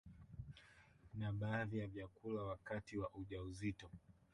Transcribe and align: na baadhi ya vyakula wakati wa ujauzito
na 1.17 1.31
baadhi 1.33 1.77
ya 1.79 1.87
vyakula 1.87 2.43
wakati 2.43 2.97
wa 2.97 3.09
ujauzito 3.13 3.89